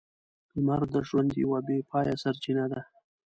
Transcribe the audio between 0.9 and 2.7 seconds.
د ژوند یوه بې پايه سرچینه